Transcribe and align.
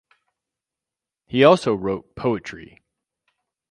He 1.27 1.43
also 1.43 1.75
wrote 1.75 2.15
poetry. 2.15 2.81